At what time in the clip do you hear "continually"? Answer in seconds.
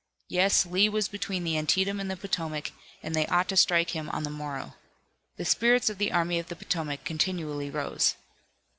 7.03-7.69